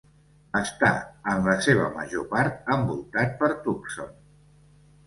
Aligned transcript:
Està 0.59 0.89
en 1.33 1.45
la 1.49 1.55
seva 1.67 1.91
major 1.99 2.27
part 2.35 2.73
envoltat 2.79 3.39
per 3.45 3.53
Tucson. 3.69 4.15